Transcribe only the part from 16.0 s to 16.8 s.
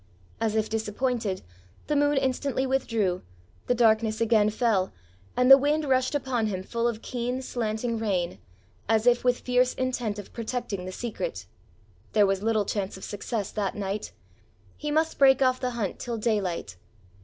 daylight!